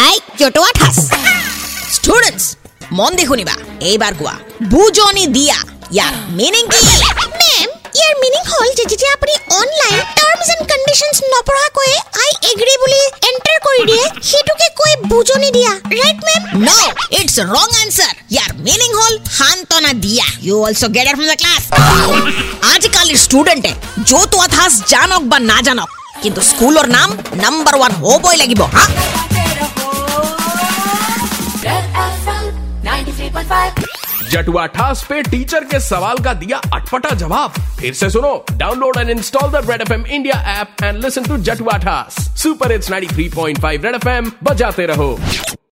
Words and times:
আই 0.00 0.16
জটোৱা 0.40 0.70
ঠাচ 0.78 0.96
ষ্টুডেণ্টছ 1.94 2.44
মন 2.98 3.10
দি 3.18 3.24
শুনিবা 3.30 3.54
এইবাৰ 3.90 4.12
কোৱা 4.20 4.34
বুজনি 4.72 5.24
দিয়া 5.36 5.58
ইয়াৰ 5.90 6.14
মিনিং 6.38 6.64
কি 6.72 6.80
মেম 7.40 7.68
ইয়াৰ 7.98 8.14
মিনিং 8.22 8.42
হ'ল 8.52 8.68
যে 8.78 8.84
যেতিয়া 8.90 9.12
আপুনি 9.16 9.34
অনলাইন 9.60 9.98
টাৰ্মছ 10.18 10.48
এণ্ড 10.54 10.64
কণ্ডিশ্যনছ 10.70 11.16
নপঢ়াকৈয়ে 11.32 11.96
আই 12.22 12.30
এগ্ৰী 12.50 12.74
বুলি 12.82 13.00
এণ্টাৰ 13.28 13.58
কৰি 13.66 13.82
দিয়ে 13.90 14.04
সেইটোকে 14.30 14.68
কৈ 14.80 14.92
বুজনি 15.10 15.50
দিয়া 15.56 15.72
right 15.94 16.18
ma'am 16.28 16.42
no 16.60 16.68
it's 17.18 17.36
wrong 17.48 17.68
answer 17.82 18.12
year 18.34 18.50
meaning 18.66 18.90
হ'ল 18.98 19.14
সান্তনা 19.38 19.90
দিয়া 20.04 20.26
you 20.46 20.56
also' 20.66 20.84
get 20.96 21.06
it 21.08 21.16
from 21.16 21.28
the 21.30 21.38
class 21.42 21.62
आजकल 22.80 23.14
स्टूडेंट 23.14 23.66
है। 23.66 24.04
जो 24.04 24.24
तो 24.26 24.38
अथास 24.38 24.76
जानो 24.88 25.18
बा 25.20 25.38
ना 25.38 25.60
जानो 25.60 25.84
किंतु 26.22 26.40
स्कूल 26.40 26.78
और 26.78 26.86
नाम 26.88 27.12
नंबर 27.36 27.74
वन 27.78 27.94
हो 27.94 28.18
बोई 28.18 28.36
लगी 28.36 28.54
बो 28.54 28.64
हाँ? 28.74 28.86
जटुआ 34.30 34.66
ठास 34.66 35.04
पे 35.08 35.20
टीचर 35.22 35.64
के 35.64 35.80
सवाल 35.80 36.18
का 36.24 36.32
दिया 36.34 36.58
अटपटा 36.74 37.14
जवाब। 37.16 37.60
फिर 37.80 37.94
से 37.94 38.10
सुनो 38.10 38.32
download 38.52 38.98
and 38.98 39.10
install 39.10 39.50
the 39.50 39.64
Red 39.70 39.80
F 39.82 39.92
India 39.92 40.42
app 40.58 40.84
and 40.84 41.04
listen 41.04 41.24
to 41.24 41.36
जटुआ 41.50 41.76
ठास। 41.78 42.16
सुपर 42.42 42.72
इट्स 42.72 42.90
93.5 42.90 43.84
रेड 43.84 43.94
एफ़ 43.94 44.30
बजाते 44.44 44.86
रहो। 44.86 45.18